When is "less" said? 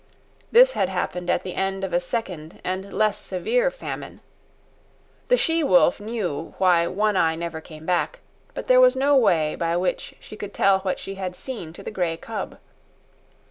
2.91-3.19